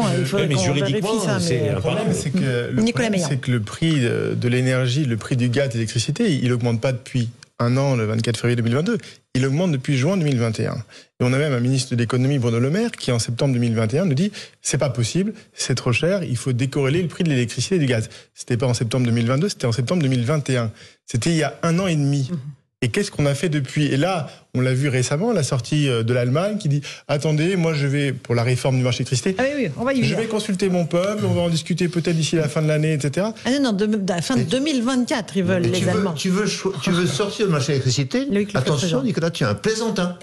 juridiquement, 0.57 1.39
c'est 1.39 1.73
le 1.73 1.79
problème, 1.79 2.13
c'est 2.13 2.31
que, 2.31 2.71
le, 2.73 3.37
que 3.37 3.51
le 3.51 3.61
prix 3.61 4.01
de 4.01 4.49
l'énergie, 4.49 5.05
le 5.05 5.19
prix 5.19 5.37
du 5.37 5.51
gaz, 5.51 5.69
de 5.69 5.75
l'électricité, 5.75 6.35
il 6.35 6.51
augmente 6.53 6.81
pas 6.81 6.93
depuis 6.93 7.29
un 7.59 7.77
an, 7.77 7.97
le 7.97 8.05
24 8.07 8.37
février 8.37 8.57
2022. 8.57 8.99
Il 9.35 9.47
augmente 9.47 9.73
depuis 9.73 9.97
juin 9.97 10.17
2021. 10.17 10.75
Et 10.75 10.77
on 11.21 11.33
a 11.33 11.39
même 11.39 11.53
un 11.53 11.61
ministre 11.61 11.95
de 11.95 11.97
l'économie, 11.97 12.39
Bruno 12.39 12.59
Le 12.59 12.71
Maire, 12.71 12.93
qui 12.93 13.13
en 13.13 13.19
septembre 13.19 13.53
2021 13.55 14.07
nous 14.07 14.15
dit 14.15 14.33
c'est 14.63 14.79
pas 14.79 14.91
possible, 14.91 15.35
c'est 15.53 15.75
trop 15.75 15.93
cher, 15.93 16.23
il 16.23 16.37
faut 16.37 16.53
décorréler 16.53 17.03
le 17.03 17.09
prix 17.09 17.25
de 17.25 17.29
l'électricité 17.29 17.77
et 17.77 17.79
du 17.79 17.87
gaz. 17.87 18.09
C'était 18.33 18.57
pas 18.57 18.67
en 18.67 18.75
septembre 18.75 19.07
2022, 19.07 19.51
c'était 19.51 19.67
en 19.67 19.73
septembre 19.73 20.03
2021. 20.03 20.73
C'était 21.05 21.31
il 21.31 21.37
y 21.37 21.43
a 21.43 21.59
un 21.63 21.79
an 21.79 21.87
et 21.87 21.97
demi. 21.97 22.29
Mhm. 22.31 22.39
Et 22.85 22.89
qu'est-ce 22.89 23.11
qu'on 23.11 23.25
a 23.25 23.35
fait 23.35 23.49
depuis? 23.49 23.87
Et 23.87 23.97
là, 23.97 24.29
on 24.53 24.61
l'a 24.61 24.75
vu 24.75 24.91
récemment, 24.91 25.33
la 25.33 25.43
sortie 25.43 25.89
euh, 25.89 26.03
de 26.03 26.13
l'Allemagne 26.13 26.59
qui 26.59 26.69
dit 26.69 26.83
attendez, 27.09 27.57
moi 27.57 27.73
je 27.73 27.87
vais 27.87 28.13
pour 28.13 28.35
la 28.35 28.43
réforme 28.43 28.77
du 28.77 28.83
marché 28.83 28.99
d'électricité. 28.99 29.35
Ah 29.39 29.45
oui, 29.45 29.65
oui, 29.65 29.71
on 29.79 29.85
va 29.85 29.95
y 29.95 30.05
Je 30.05 30.15
vais 30.15 30.27
consulter 30.27 30.69
mon 30.69 30.85
peuple, 30.85 31.25
on 31.25 31.33
va 31.33 31.41
en 31.41 31.49
discuter 31.49 31.89
peut-être 31.89 32.15
d'ici 32.15 32.37
la 32.37 32.47
fin 32.47 32.61
de 32.61 32.69
l'année, 32.69 32.93
etc. 32.93 33.29
Ah 33.47 33.51
non, 33.53 33.73
non, 33.73 33.73
de, 33.73 33.89
la 34.07 34.21
fin 34.21 34.37
de 34.37 34.43
2024, 34.43 35.35
ils 35.35 35.45
veulent 35.45 35.63
les 35.63 35.81
tu 35.81 35.89
Allemands. 35.89 36.11
Veux, 36.11 36.17
tu 36.19 36.29
veux, 36.29 36.45
tu 36.83 36.91
veux 36.91 37.07
sortir 37.07 37.47
du 37.47 37.53
marché 37.53 37.69
d'électricité 37.69 38.29
Attention, 38.53 39.03
Nicolas, 39.03 39.31
tu 39.31 39.45
es 39.45 39.47
un 39.47 39.55
plaisantin. 39.55 40.19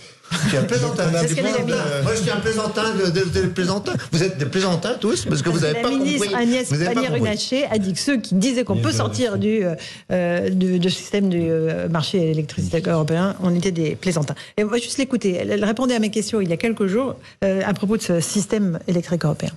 Tu 0.50 0.56
es 0.56 0.60
un 0.60 0.64
plaisantin. 0.64 1.08
Moi, 1.12 2.16
je 2.16 2.22
suis 2.22 2.32
un 2.32 2.40
plaisantin 2.40 2.84
de, 2.96 3.48
plaisantin. 3.48 3.94
Vous 4.12 4.24
êtes 4.24 4.38
des 4.38 4.46
plaisantins 4.46 4.96
tous 5.00 5.26
parce 5.26 5.42
que 5.42 5.50
vous 5.50 5.60
n'avez 5.60 5.82
pas 5.82 5.90
compris. 5.90 5.98
La 6.00 6.06
ministre 6.06 6.36
Agnès 6.36 6.70
Pannier-Runacher 6.70 7.66
a 7.66 7.78
dit 7.78 7.94
que 7.94 8.00
ceux 8.00 8.18
qui 8.18 8.36
disaient 8.36 8.64
qu'on 8.64 8.78
peut 8.78 8.92
sortir 8.92 9.38
du, 9.38 9.64
euh, 10.12 10.90
système 10.90 11.30
du 11.30 11.42
euh, 11.42 11.88
marché 11.90 12.32
électricité 12.32 12.82
européen, 12.86 13.36
on 13.42 13.56
était 13.56 13.72
des 13.72 13.96
plaisantins. 13.96 14.36
Et 14.58 14.64
moi, 14.64 14.78
juste 14.78 14.98
l'écouter. 14.98 15.36
Elle, 15.36 15.64
répondait 15.64 15.96
à 15.96 16.00
mes 16.00 16.10
questions 16.10 16.42
il 16.42 16.50
y 16.50 16.54
a 16.54 16.58
quelques 16.58 16.88
jours 16.88 17.16
euh, 17.44 17.62
à 17.66 17.74
propos 17.74 17.98
de 17.98 18.02
ce 18.02 18.20
système 18.20 18.80
électrique 18.88 19.26
européen. 19.26 19.52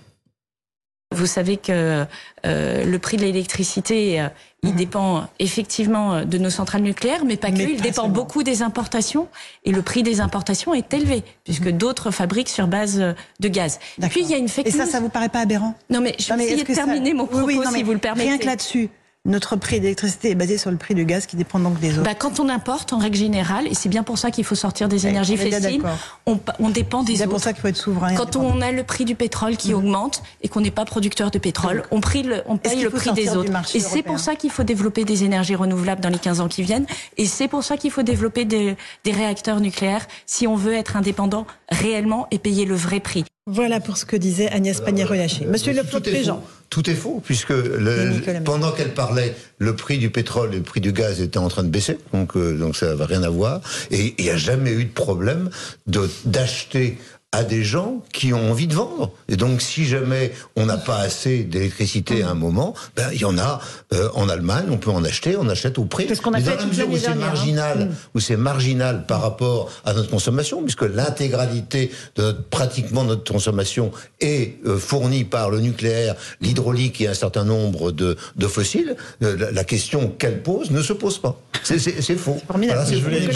Vous 1.14 1.26
savez 1.26 1.56
que 1.56 2.04
euh, 2.47 2.85
le 2.85 2.99
prix 2.99 3.16
de 3.16 3.23
l'électricité, 3.23 4.21
euh, 4.21 4.28
il 4.62 4.71
mhm. 4.71 4.76
dépend 4.76 5.28
effectivement 5.38 6.14
euh, 6.14 6.25
de 6.25 6.38
nos 6.38 6.50
centrales 6.50 6.83
nucléaires, 6.83 7.25
mais 7.25 7.37
pas 7.37 7.50
que. 7.50 7.61
il 7.61 7.80
dépend 7.80 8.09
beaucoup 8.09 8.42
des 8.42 8.62
importations. 8.62 9.28
Et 9.64 9.73
le 9.73 9.83
prix 9.83 10.02
des 10.02 10.21
importations 10.21 10.75
est 10.75 10.92
élevé, 10.92 11.23
puisque 11.44 11.66
mhm. 11.66 11.78
d'autres 11.78 12.11
fabriquent 12.11 12.49
sur 12.49 12.66
base 12.66 12.99
de 12.99 13.49
gaz. 13.49 13.78
Puis 14.11 14.23
il 14.23 14.30
y 14.30 14.35
a 14.35 14.38
une 14.38 14.49
fake 14.49 14.66
Et 14.66 14.71
ça, 14.71 14.87
ça 14.87 15.00
vous 15.00 15.09
paraît 15.09 15.28
pas 15.28 15.40
aberrant? 15.40 15.75
Non, 15.90 16.00
mais 16.00 16.14
je 16.18 16.33
vais 16.33 16.44
essayer 16.44 16.64
de 16.64 16.75
terminer 16.75 17.14
mon 17.14 17.26
propos, 17.26 17.64
si 17.73 17.83
vous 17.83 17.92
le 17.92 17.99
permettez. 17.99 18.28
Rien 18.28 18.38
que 18.38 18.47
là-dessus. 18.47 18.90
Notre 19.26 19.57
prix 19.57 19.81
d'électricité 19.81 20.31
est 20.31 20.35
basé 20.35 20.59
sur 20.59 20.71
le 20.71 20.76
prix 20.76 20.95
du 20.95 21.07
gaz 21.07 21.25
qui 21.25 21.37
dépend 21.37 21.59
donc 21.59 21.81
des 21.81 21.95
autres. 21.95 22.02
Bah, 22.02 22.14
quand 22.14 22.40
on 22.40 22.49
importe, 22.50 22.93
en 22.93 22.99
règle 22.99 23.16
générale, 23.16 23.66
et 23.66 23.75
c'est 23.75 23.88
bien 23.88 24.02
pour 24.02 24.19
ça 24.19 24.31
qu'il 24.31 24.45
faut 24.45 24.54
sortir 24.54 24.87
des 24.87 25.07
énergies 25.07 25.38
fossiles, 25.38 25.83
on, 26.26 26.38
on, 26.59 26.69
dépend 26.69 27.02
des 27.02 27.14
autres. 27.14 27.23
C'est 27.23 27.28
pour 27.28 27.40
ça 27.40 27.52
qu'il 27.54 27.62
faut 27.62 27.69
être 27.69 27.76
souverain. 27.76 28.14
Quand 28.16 28.37
on 28.37 28.61
a 28.61 28.71
le 28.71 28.83
prix 28.85 29.07
du 29.07 29.14
pétrole 29.14 29.57
qui 29.57 29.73
mmh. 29.73 29.76
augmente 29.76 30.23
et 30.43 30.49
qu'on 30.49 30.61
n'est 30.61 30.71
pas 30.71 30.85
producteur 30.85 31.31
de 31.31 31.38
pétrole, 31.38 31.85
on, 31.90 32.00
le, 32.00 32.43
on 32.47 32.59
paye 32.59 32.83
le 32.83 32.90
prix 32.90 33.12
des 33.12 33.35
autres. 33.35 33.50
Et 33.75 33.81
c'est 33.81 34.02
pour 34.02 34.19
ça 34.19 34.35
qu'il 34.37 34.50
faut 34.50 34.62
développer 34.62 35.04
des 35.04 35.25
énergies 35.25 35.54
renouvelables 35.54 36.02
dans 36.02 36.11
les 36.11 36.19
15 36.19 36.40
ans 36.40 36.49
qui 36.49 36.62
viennent. 36.62 36.87
Et 37.16 37.25
c'est 37.25 37.49
pour 37.49 37.64
ça 37.64 37.78
qu'il 37.78 37.90
faut 37.90 38.02
développer 38.02 38.45
des, 38.45 38.76
des 39.04 39.12
réacteurs 39.12 39.61
nucléaires 39.61 40.07
si 40.26 40.47
on 40.47 40.54
veut 40.54 40.75
être 40.75 40.99
indépendant 40.99 41.47
réellement 41.71 42.26
et 42.31 42.38
payer 42.38 42.66
le 42.66 42.75
vrai 42.75 43.00
prix. 43.00 43.25
Voilà 43.46 43.78
pour 43.78 43.98
ce 43.98 44.06
que 44.06 44.16
disait 44.16 44.48
Agnès 44.48 44.80
Pannier-Runacher. 44.80 45.44
Monsieur 45.44 45.74
le 45.74 45.82
président. 45.82 46.42
Tout 46.70 46.88
est 46.88 46.94
faux, 46.94 47.20
puisque 47.22 47.52
pendant 48.42 48.72
qu'elle 48.72 48.94
parlait, 48.94 49.36
le 49.58 49.76
prix 49.76 49.98
du 49.98 50.08
pétrole 50.08 50.54
et 50.54 50.56
le 50.56 50.62
prix 50.62 50.80
du 50.80 50.92
gaz 50.92 51.20
étaient 51.20 51.36
en 51.38 51.48
train 51.48 51.62
de 51.62 51.68
baisser, 51.68 51.98
donc, 52.14 52.38
euh, 52.38 52.56
donc 52.56 52.74
ça 52.74 52.86
n'avait 52.86 53.04
rien 53.04 53.22
à 53.22 53.28
voir. 53.28 53.60
Et 53.90 54.14
il 54.16 54.24
n'y 54.24 54.30
a 54.30 54.38
jamais 54.38 54.72
eu 54.72 54.86
de 54.86 54.92
problème 54.92 55.50
d'acheter 56.24 56.96
à 57.34 57.42
des 57.42 57.64
gens 57.64 58.00
qui 58.12 58.32
ont 58.32 58.50
envie 58.52 58.68
de 58.68 58.74
vendre. 58.74 59.10
Et 59.28 59.34
donc, 59.34 59.60
si 59.60 59.84
jamais 59.86 60.32
on 60.54 60.66
n'a 60.66 60.76
pas 60.76 60.98
assez 60.98 61.42
d'électricité 61.42 62.22
à 62.22 62.30
un 62.30 62.34
moment, 62.34 62.74
ben, 62.94 63.08
il 63.12 63.20
y 63.20 63.24
en 63.24 63.38
a 63.38 63.60
euh, 63.92 64.08
en 64.14 64.28
Allemagne, 64.28 64.66
on 64.70 64.76
peut 64.76 64.92
en 64.92 65.02
acheter, 65.02 65.36
on 65.36 65.48
achète 65.48 65.78
au 65.78 65.84
prix. 65.84 66.06
C'est 66.08 66.14
ce 66.14 66.22
qu'on 66.22 66.32
a 66.32 66.40
fait 66.40 66.56
dans 66.56 66.66
mesure 66.66 66.88
où 66.88 66.96
c'est 66.96 67.14
marginal, 67.16 67.88
hein. 67.90 67.94
où 68.14 68.20
c'est 68.20 68.36
marginal 68.36 69.04
par 69.06 69.20
rapport 69.20 69.68
à 69.84 69.94
notre 69.94 70.10
consommation, 70.10 70.62
puisque 70.62 70.82
l'intégralité 70.82 71.90
de 72.14 72.22
notre, 72.22 72.44
pratiquement 72.44 73.02
notre 73.02 73.32
consommation 73.32 73.90
est 74.20 74.64
euh, 74.64 74.78
fournie 74.78 75.24
par 75.24 75.50
le 75.50 75.58
nucléaire, 75.58 76.14
l'hydraulique 76.40 77.00
et 77.00 77.08
un 77.08 77.14
certain 77.14 77.44
nombre 77.44 77.90
de, 77.90 78.16
de 78.36 78.46
fossiles, 78.46 78.94
euh, 79.24 79.50
la, 79.50 79.64
question 79.64 80.08
qu'elle 80.08 80.40
pose 80.40 80.70
ne 80.70 80.82
se 80.82 80.92
pose 80.92 81.18
pas. 81.18 81.40
C'est 81.64 81.78
faux. 82.16 82.36
Voilà, 82.48 82.84
je 82.84 82.96
voulais 82.96 83.26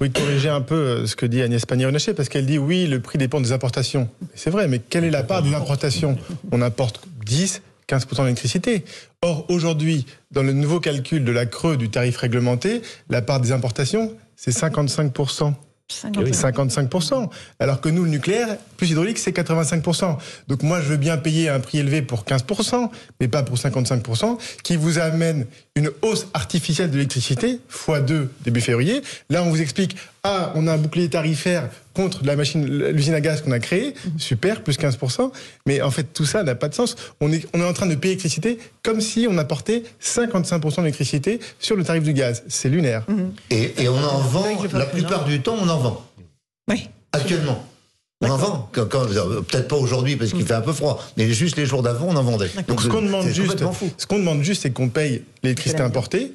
oui, 0.00 0.10
corriger 0.10 0.50
un 0.50 0.60
peu 0.60 1.06
ce 1.06 1.16
que 1.16 1.26
dit 1.26 1.42
Agnès 1.42 1.64
Pannier-Runacher, 1.66 2.14
parce 2.14 2.28
qu'elle 2.28 2.46
dit 2.46 2.59
oui, 2.60 2.86
le 2.86 3.00
prix 3.00 3.18
dépend 3.18 3.40
des 3.40 3.52
importations. 3.52 4.08
C'est 4.34 4.50
vrai, 4.50 4.68
mais 4.68 4.78
quelle 4.78 5.04
est 5.04 5.10
la 5.10 5.22
part 5.22 5.42
des 5.42 5.54
importations 5.54 6.16
On 6.52 6.62
importe 6.62 7.02
10, 7.26 7.62
15% 7.88 8.22
d'électricité. 8.22 8.84
Or, 9.22 9.46
aujourd'hui, 9.48 10.06
dans 10.30 10.42
le 10.42 10.52
nouveau 10.52 10.80
calcul 10.80 11.24
de 11.24 11.32
la 11.32 11.46
creux 11.46 11.76
du 11.76 11.90
tarif 11.90 12.16
réglementé, 12.16 12.82
la 13.08 13.22
part 13.22 13.40
des 13.40 13.52
importations, 13.52 14.12
c'est 14.36 14.52
55%. 14.52 15.54
55%. 15.90 17.28
Alors 17.58 17.80
que 17.80 17.88
nous, 17.88 18.04
le 18.04 18.10
nucléaire, 18.10 18.56
plus 18.76 18.90
hydraulique, 18.90 19.18
c'est 19.18 19.36
85%. 19.36 20.18
Donc 20.48 20.62
moi, 20.62 20.80
je 20.80 20.88
veux 20.88 20.96
bien 20.96 21.16
payer 21.16 21.48
un 21.48 21.60
prix 21.60 21.78
élevé 21.78 22.02
pour 22.02 22.24
15%, 22.24 22.90
mais 23.20 23.28
pas 23.28 23.42
pour 23.42 23.56
55%, 23.56 24.38
qui 24.62 24.76
vous 24.76 24.98
amène 24.98 25.46
une 25.74 25.90
hausse 26.02 26.28
artificielle 26.34 26.90
de 26.90 26.96
l'électricité, 26.96 27.60
x2 27.72 28.28
début 28.44 28.60
février. 28.60 29.02
Là, 29.28 29.42
on 29.42 29.50
vous 29.50 29.60
explique, 29.60 29.96
ah, 30.22 30.52
on 30.54 30.66
a 30.66 30.74
un 30.74 30.78
bouclier 30.78 31.08
tarifaire 31.08 31.68
contre 32.02 32.24
la 32.24 32.36
machine, 32.36 32.64
l'usine 32.64 33.14
à 33.14 33.20
gaz 33.20 33.42
qu'on 33.42 33.52
a 33.52 33.58
créée, 33.58 33.94
super, 34.16 34.62
plus 34.62 34.78
15%, 34.78 35.30
mais 35.66 35.82
en 35.82 35.90
fait, 35.90 36.04
tout 36.04 36.24
ça 36.24 36.42
n'a 36.42 36.54
pas 36.54 36.68
de 36.68 36.74
sens. 36.74 36.96
On 37.20 37.32
est, 37.32 37.46
on 37.54 37.60
est 37.60 37.64
en 37.64 37.72
train 37.72 37.86
de 37.86 37.94
payer 37.94 38.14
l'électricité 38.14 38.58
comme 38.82 39.00
si 39.00 39.26
on 39.28 39.36
apportait 39.38 39.82
55% 40.02 40.76
d'électricité 40.76 41.40
sur 41.58 41.76
le 41.76 41.84
tarif 41.84 42.02
du 42.02 42.12
gaz. 42.12 42.42
C'est 42.48 42.68
lunaire. 42.68 43.04
Et, 43.50 43.82
et, 43.82 43.88
on 43.88 43.96
en 43.96 44.18
vend, 44.18 44.46
la 44.72 44.86
plupart 44.86 45.24
du 45.24 45.40
temps, 45.40 45.56
on 45.60 45.68
en 45.68 45.78
vend. 45.78 46.06
Oui. 46.70 46.88
Actuellement. 47.12 47.66
On 48.22 48.30
en 48.30 48.36
vend. 48.36 48.70
Peut-être 48.72 49.68
pas 49.68 49.76
aujourd'hui 49.76 50.16
parce 50.16 50.32
qu'il 50.32 50.44
fait 50.44 50.54
un 50.54 50.60
peu 50.60 50.72
froid, 50.72 51.02
mais 51.16 51.30
juste 51.32 51.56
les 51.56 51.66
jours 51.66 51.82
d'avant, 51.82 52.06
on 52.08 52.16
en 52.16 52.22
vendait. 52.22 52.50
Donc 52.68 52.82
ce 52.82 52.88
qu'on 52.88 53.02
demande 53.02 53.28
juste, 53.28 53.62
ce 53.96 54.06
qu'on 54.06 54.18
demande 54.18 54.42
juste, 54.42 54.62
c'est 54.62 54.70
qu'on 54.70 54.88
paye 54.88 55.22
l'électricité 55.42 55.82
importée 55.82 56.32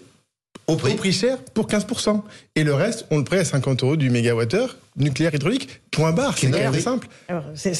au 0.67 0.75
prix. 0.75 1.13
cher 1.13 1.37
pour 1.53 1.67
15%. 1.67 2.21
Et 2.55 2.63
le 2.63 2.73
reste, 2.73 3.05
on 3.11 3.17
le 3.17 3.23
prête 3.23 3.41
à 3.41 3.45
50 3.45 3.83
euros 3.83 3.95
du 3.95 4.09
mégawattheure 4.09 4.77
nucléaire 4.97 5.33
hydraulique. 5.33 5.81
Point 5.91 6.11
barre, 6.11 6.37
c'est 6.37 6.51
très 6.51 6.79
simple. 6.79 7.07
C'est 7.55 7.71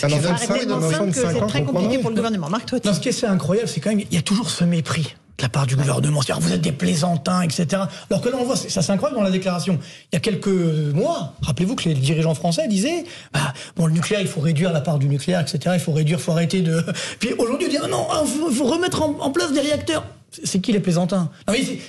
très 1.48 1.64
compliqué 1.64 1.98
pour 2.00 2.10
le 2.10 2.16
gouvernement. 2.16 2.50
Marc, 2.50 2.66
toi, 2.68 2.80
non, 2.84 2.94
ce 2.94 3.00
qui 3.00 3.10
est 3.10 3.24
incroyable, 3.24 3.68
c'est 3.68 3.80
quand 3.80 3.90
même, 3.90 4.00
il 4.00 4.14
y 4.14 4.18
a 4.18 4.22
toujours 4.22 4.50
ce 4.50 4.64
mépris 4.64 5.16
de 5.38 5.44
la 5.44 5.50
part 5.50 5.66
du 5.66 5.76
gouvernement. 5.76 6.22
C'est-à-dire, 6.22 6.48
vous 6.48 6.54
êtes 6.54 6.62
des 6.62 6.72
plaisantins, 6.72 7.42
etc. 7.42 7.84
Alors 8.10 8.22
que 8.22 8.30
là, 8.30 8.38
on 8.40 8.46
voit, 8.46 8.56
ça 8.56 8.82
c'est 8.82 8.92
incroyable 8.92 9.18
dans 9.18 9.26
la 9.26 9.32
déclaration. 9.32 9.80
Il 10.12 10.16
y 10.16 10.18
a 10.18 10.20
quelques 10.20 10.48
mois, 10.48 11.34
rappelez-vous 11.42 11.76
que 11.76 11.90
les 11.90 11.96
dirigeants 11.96 12.36
français 12.36 12.68
disaient, 12.68 13.04
bah, 13.34 13.54
bon, 13.76 13.88
le 13.88 13.94
nucléaire, 13.94 14.22
il 14.22 14.28
faut 14.28 14.42
réduire 14.42 14.72
la 14.72 14.82
part 14.82 14.98
du 14.98 15.10
nucléaire, 15.10 15.42
etc. 15.42 15.60
Il 15.74 15.82
faut 15.82 15.92
réduire, 15.92 16.20
il 16.20 16.24
faut 16.24 16.32
arrêter 16.32 16.62
de... 16.62 16.82
Puis 17.20 17.34
aujourd'hui, 17.38 17.68
on 17.68 17.72
dit, 17.72 17.78
ah 17.84 17.88
non, 17.88 18.08
il 18.12 18.18
ah, 18.22 18.54
faut, 18.54 18.66
remettre 18.66 19.02
en 19.02 19.32
place 19.32 19.52
des 19.52 19.62
réacteurs. 19.62 20.06
C'est 20.44 20.60
qui 20.60 20.72
les 20.72 20.80
plaisantins 20.80 21.30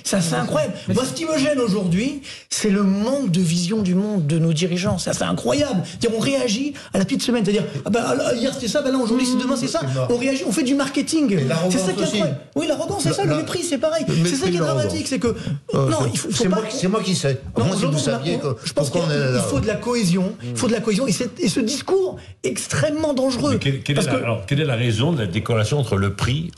C'est 0.03 0.17
assez 0.17 0.33
incroyable. 0.33 0.73
Moi, 0.93 1.03
ce 1.05 1.13
qui 1.13 1.25
me 1.25 1.37
gêne 1.37 1.59
aujourd'hui, 1.59 2.21
c'est 2.49 2.69
le 2.69 2.83
manque 2.83 3.31
de 3.31 3.41
vision 3.41 3.81
du 3.81 3.95
monde 3.95 4.27
de 4.27 4.39
nos 4.39 4.53
dirigeants. 4.53 4.97
C'est 4.97 5.09
assez 5.09 5.23
incroyable. 5.23 5.81
-dire, 5.99 6.09
on 6.15 6.19
réagit 6.19 6.73
à 6.93 6.97
la 6.97 7.05
petite 7.05 7.23
semaine. 7.23 7.43
C'est-à-dire, 7.43 7.65
ah 7.85 7.89
ben, 7.89 8.03
hier 8.35 8.53
c'était 8.53 8.67
ça, 8.67 8.81
ben 8.81 8.91
là 8.91 8.97
aujourd'hui 8.97 9.25
c'est 9.25 9.37
demain 9.37 9.55
c'est 9.55 9.67
ça. 9.67 9.81
On 10.09 10.17
réagit, 10.17 10.43
on 10.47 10.51
fait 10.51 10.63
du 10.63 10.75
marketing. 10.75 11.37
C'est 11.69 11.77
ça 11.77 11.93
qui 11.93 12.01
est 12.01 12.03
incroyable. 12.03 12.37
Oui, 12.55 12.67
l'arrogance, 12.67 13.03
c'est 13.03 13.13
ça. 13.13 13.25
Le 13.25 13.35
mépris, 13.37 13.63
c'est 13.63 13.77
pareil. 13.77 14.05
C'est 14.25 14.35
ça 14.35 14.47
qui 14.49 14.55
est 14.55 14.59
dramatique. 14.59 15.07
C'est 15.07 15.19
que. 15.19 15.27
Euh, 15.27 15.89
non, 15.89 15.99
il 16.11 16.17
faut, 16.17 16.31
faut 16.31 16.49
pas. 16.49 16.63
C'est 16.69 16.87
moi 16.87 17.01
qui 17.03 17.15
sais. 17.15 17.39
moi, 17.55 17.75
si 17.77 17.85
vous 17.85 17.97
saviez 17.97 18.39
je 18.63 18.73
pense 18.73 18.89
qu'il 18.89 19.01
faut 19.49 19.59
de 19.59 19.67
la 19.67 19.75
cohésion. 19.75 20.35
Il 20.43 20.57
faut 20.57 20.67
de 20.67 20.73
la 20.73 20.81
cohésion. 20.81 21.07
Et, 21.07 21.11
ce 21.11 21.59
discours 21.59 22.17
extrêmement 22.43 23.13
dangereux. 23.13 23.57
quelle 23.57 24.61
est 24.61 24.65
la 24.65 24.75
raison 24.75 25.11
de 25.11 25.19
la 25.19 25.27
décorrélation 25.27 25.79
entre 25.79 25.95
le 25.95 26.13
prix 26.13 26.51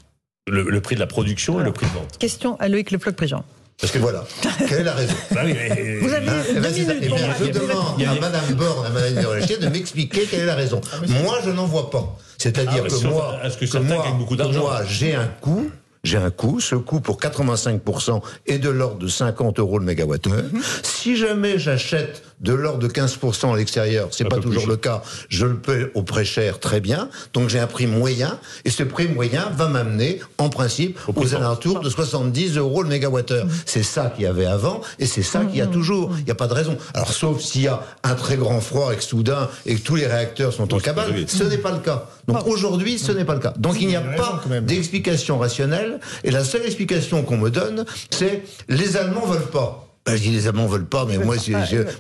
le, 0.47 0.81
prix 0.81 0.95
de 0.95 0.99
la 0.99 1.07
production 1.07 1.59
et 1.59 1.63
le 1.63 1.71
prix 1.71 1.87
de 1.87 1.91
vente. 1.93 2.17
Question 2.17 2.57
à 2.59 2.67
Loïc 2.67 2.91
Le 2.91 2.97
Floch-Prigent. 2.97 3.43
Parce 3.79 3.93
que 3.93 3.99
voilà, 3.99 4.25
quelle 4.67 4.81
est 4.81 4.83
la 4.83 4.93
raison? 4.93 5.13
Bah 5.31 5.41
Vous 5.43 6.13
avez 6.13 6.27
hein, 6.27 6.43
deux 6.53 6.69
minutes 6.69 7.07
pour 7.07 7.17
Je 7.17 7.51
demande 7.51 8.01
à 8.01 8.19
Madame 8.19 8.53
Borne, 8.55 8.85
à 8.85 8.89
Madame 8.89 9.37
de 9.61 9.67
m'expliquer 9.69 10.25
quelle 10.25 10.41
est 10.41 10.45
la 10.45 10.55
raison. 10.55 10.81
Ah, 10.91 10.97
moi, 11.23 11.39
je 11.45 11.51
n'en 11.51 11.65
vois 11.65 11.89
pas. 11.89 12.17
C'est-à-dire 12.37 12.83
ah, 12.85 12.89
que, 12.89 13.07
moi, 13.07 13.39
que, 13.57 13.65
que 13.65 14.57
moi, 14.57 14.81
j'ai 14.85 15.15
un 15.15 15.27
coût 15.27 15.71
j'ai 16.03 16.17
un 16.17 16.29
coût. 16.29 16.59
Ce 16.59 16.75
coût 16.75 17.01
pour 17.01 17.19
85% 17.19 18.21
est 18.47 18.59
de 18.59 18.69
l'ordre 18.69 18.99
de 18.99 19.07
50 19.07 19.59
euros 19.59 19.79
le 19.79 19.85
mégawattheure. 19.85 20.43
Mhm. 20.51 20.61
Si 20.83 21.17
jamais 21.17 21.59
j'achète 21.59 22.23
de 22.39 22.53
l'ordre 22.53 22.79
de 22.79 22.87
15% 22.87 23.53
à 23.53 23.57
l'extérieur, 23.57 24.09
c'est 24.11 24.25
pas 24.25 24.37
toujours 24.37 24.67
le 24.67 24.77
cas, 24.77 25.01
je 25.29 25.45
le 25.45 25.57
paie 25.57 25.91
au 25.93 26.03
prix 26.03 26.25
cher 26.25 26.59
très 26.59 26.79
bien. 26.79 27.09
Donc 27.33 27.49
j'ai 27.49 27.59
un 27.59 27.67
prix 27.67 27.87
moyen 27.87 28.39
et 28.65 28.69
ce 28.69 28.83
prix 28.83 29.07
moyen 29.07 29.49
va 29.55 29.67
m'amener 29.67 30.19
en 30.37 30.49
principe 30.49 30.99
aux 31.15 31.35
alentours 31.35 31.79
de 31.81 31.89
70 31.89 32.57
euros 32.57 32.83
le 32.83 32.89
mégawattheure. 32.89 33.45
Mhm. 33.45 33.51
C'est 33.65 33.83
ça 33.83 34.11
qu'il 34.15 34.23
y 34.23 34.27
avait 34.27 34.45
avant 34.45 34.81
et 34.99 35.05
c'est 35.05 35.23
ça 35.23 35.45
qu'il 35.45 35.57
y 35.57 35.61
a 35.61 35.65
mhm. 35.65 35.71
toujours. 35.71 36.11
Il 36.17 36.25
n'y 36.25 36.31
a 36.31 36.35
pas 36.35 36.47
de 36.47 36.53
raison. 36.53 36.77
Alors 36.93 37.11
sauf 37.11 37.41
s'il 37.41 37.63
y 37.63 37.67
a 37.67 37.81
un 38.03 38.15
très 38.15 38.37
grand 38.37 38.61
froid 38.61 38.93
et 38.93 38.97
que 38.97 39.03
soudain 39.03 39.49
et 39.65 39.75
que 39.75 39.81
tous 39.81 39.95
les 39.95 40.07
réacteurs 40.07 40.53
sont 40.53 40.73
en 40.73 40.79
cabane, 40.79 41.27
ce 41.27 41.43
n'est 41.43 41.57
pas 41.57 41.71
le 41.71 41.79
cas. 41.79 42.07
Donc 42.27 42.47
aujourd'hui, 42.47 42.99
ce 42.99 43.11
n'est 43.11 43.25
pas 43.25 43.33
le 43.33 43.39
cas. 43.39 43.53
Donc 43.57 43.81
il 43.81 43.87
n'y 43.87 43.95
a 43.95 44.01
pas 44.01 44.41
d'explication 44.61 45.39
rationnelle 45.39 45.99
et 46.23 46.31
la 46.31 46.43
seule 46.43 46.65
explication 46.65 47.23
qu'on 47.23 47.37
me 47.37 47.49
donne, 47.49 47.85
c'est 48.09 48.43
les 48.67 48.97
Allemands 48.97 49.25
veulent 49.25 49.49
pas. 49.49 49.88
Ben, 50.05 50.15
je 50.15 50.21
dis 50.23 50.29
les 50.31 50.47
Allemands 50.47 50.65
veulent 50.65 50.87
pas, 50.87 51.05
mais 51.05 51.17
moi, 51.17 51.35
j'ai, 51.37 51.53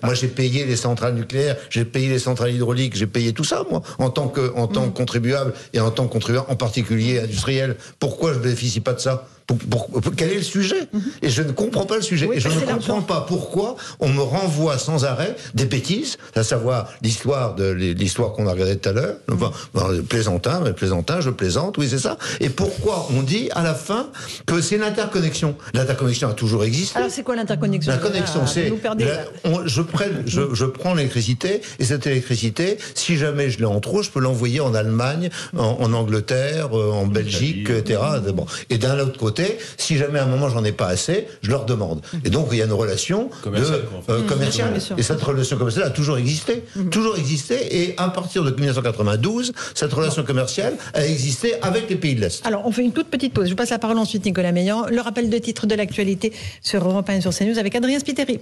moi 0.03 0.13
j'ai 0.13 0.27
payé 0.27 0.65
les 0.65 0.75
centrales 0.75 1.13
nucléaires, 1.13 1.57
j'ai 1.69 1.85
payé 1.85 2.09
les 2.09 2.19
centrales 2.19 2.51
hydrauliques, 2.51 2.95
j'ai 2.95 3.07
payé 3.07 3.33
tout 3.33 3.43
ça, 3.43 3.63
moi, 3.69 3.81
en 3.99 4.09
tant 4.09 4.27
que, 4.29 4.53
en 4.55 4.67
tant 4.67 4.85
que 4.85 4.89
mm. 4.89 4.93
contribuable 4.93 5.53
et 5.73 5.79
en 5.79 5.91
tant 5.91 6.07
que 6.07 6.13
contribuable, 6.13 6.47
en 6.49 6.55
particulier 6.55 7.19
industriel. 7.19 7.75
Pourquoi 7.99 8.33
je 8.33 8.39
bénéficie 8.39 8.79
pas 8.79 8.93
de 8.93 8.99
ça? 8.99 9.27
Quel 10.15 10.31
est 10.31 10.35
le 10.35 10.41
sujet 10.41 10.87
mhm. 10.93 11.01
Et 11.21 11.29
je 11.29 11.41
ne 11.41 11.51
comprends 11.51 11.85
pas 11.85 11.95
le 11.95 12.01
sujet. 12.01 12.29
et 12.33 12.39
je 12.39 12.49
ne 12.49 12.59
comprends 12.59 13.01
pas 13.01 13.25
pourquoi 13.27 13.75
on 13.99 14.09
me 14.09 14.21
renvoie 14.21 14.77
sans 14.77 15.05
arrêt 15.05 15.35
des 15.53 15.65
bêtises, 15.65 16.17
à 16.35 16.43
savoir 16.43 16.89
l'histoire 17.01 17.55
de 17.55 17.71
l'histoire 17.71 18.33
qu'on 18.33 18.47
a 18.47 18.51
regardée 18.51 18.77
tout 18.77 18.89
à 18.89 18.93
l'heure. 18.93 19.15
Mhm. 19.27 20.03
plaisantin, 20.03 20.61
mais 20.63 20.73
plaisantin, 20.73 21.21
je 21.21 21.29
plaisante, 21.29 21.77
oui 21.77 21.87
c'est 21.89 21.99
ça. 21.99 22.17
Et 22.39 22.49
pourquoi 22.49 23.07
on 23.15 23.21
dit 23.21 23.49
à 23.51 23.63
la 23.63 23.73
fin 23.73 24.09
que 24.45 24.61
c'est 24.61 24.77
l'interconnexion? 24.77 25.55
L'interconnexion 25.73 26.29
a 26.29 26.33
toujours 26.33 26.63
existé. 26.63 26.97
Alors 26.97 27.11
c'est 27.11 27.23
quoi 27.23 27.35
l'interconnexion? 27.35 27.91
La 27.91 27.97
connexion, 27.97 28.45
c'est 28.45 28.71
je, 29.65 29.81
je, 30.25 30.41
je, 30.53 30.65
prends 30.65 30.93
l'électricité 30.93 31.61
et 31.79 31.83
cette 31.83 32.07
électricité, 32.07 32.77
si 32.95 33.17
jamais 33.17 33.49
je 33.49 33.59
l'ai 33.59 33.65
en 33.65 33.79
trop, 33.79 34.01
je 34.01 34.09
peux 34.09 34.19
l'envoyer 34.19 34.59
en 34.59 34.73
Allemagne, 34.73 35.29
en, 35.57 35.93
Angleterre, 35.93 36.77
euh, 36.77 36.91
en 36.91 37.05
Belgique, 37.05 37.69
etc. 37.69 37.99
Bon. 38.33 38.45
Et 38.69 38.77
d'un 38.77 38.99
autre 38.99 39.17
côté 39.17 39.38
si 39.77 39.97
jamais 39.97 40.19
à 40.19 40.23
un 40.23 40.27
moment 40.27 40.49
j'en 40.49 40.63
ai 40.63 40.71
pas 40.71 40.87
assez, 40.87 41.27
je 41.41 41.49
leur 41.49 41.65
demande. 41.65 42.01
Et 42.25 42.29
donc 42.29 42.47
il 42.51 42.57
y 42.57 42.61
a 42.61 42.65
une 42.65 42.73
relation 42.73 43.29
commerciale. 43.43 43.81
Euh, 44.09 44.97
et 44.97 45.03
cette 45.03 45.21
relation 45.21 45.57
commerciale 45.57 45.85
a 45.87 45.89
toujours 45.89 46.17
existé, 46.17 46.63
mmh. 46.75 46.89
toujours 46.89 47.17
existé. 47.17 47.81
Et 47.81 47.93
à 47.97 48.09
partir 48.09 48.43
de 48.43 48.51
1992, 48.51 49.53
cette 49.73 49.93
relation 49.93 50.23
commerciale 50.23 50.73
a 50.93 51.05
existé 51.05 51.55
avec 51.61 51.89
les 51.89 51.95
pays 51.95 52.15
de 52.15 52.21
l'Est. 52.21 52.45
Alors 52.45 52.65
on 52.65 52.71
fait 52.71 52.83
une 52.83 52.91
toute 52.91 53.07
petite 53.07 53.33
pause. 53.33 53.49
Je 53.49 53.55
passe 53.55 53.69
la 53.69 53.79
parole 53.79 53.97
ensuite 53.97 54.25
Nicolas 54.25 54.51
Meillan. 54.51 54.85
Le 54.89 55.01
rappel 55.01 55.29
de 55.29 55.37
titre 55.37 55.65
de 55.67 55.75
l'actualité 55.75 56.33
sur 56.61 56.87
Europe 56.87 57.09
1 57.09 57.15
et 57.15 57.21
sur 57.21 57.33
CNews 57.33 57.57
avec 57.57 57.75
Adrien 57.75 57.99
Spiteri. 57.99 58.37